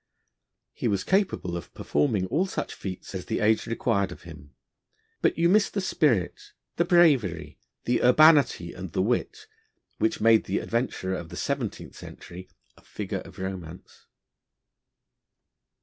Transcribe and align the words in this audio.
He 0.73 0.87
was 0.87 1.03
capable 1.03 1.55
of 1.55 1.71
performing 1.75 2.25
all 2.25 2.47
such 2.47 2.73
feats 2.73 3.13
as 3.13 3.27
the 3.27 3.39
age 3.39 3.67
required 3.67 4.11
of 4.11 4.23
him. 4.23 4.55
But 5.21 5.37
you 5.37 5.47
miss 5.47 5.69
the 5.69 5.79
spirit, 5.79 6.53
the 6.77 6.85
bravery, 6.85 7.59
the 7.83 8.01
urbanity, 8.01 8.73
and 8.73 8.93
the 8.93 9.03
wit, 9.03 9.45
which 9.99 10.19
made 10.19 10.45
the 10.45 10.57
adventurer 10.57 11.13
of 11.13 11.29
the 11.29 11.37
seventeenth 11.37 11.93
century 11.95 12.49
a 12.75 12.81
figure 12.81 13.19
of 13.23 13.37
romance. 13.37 14.07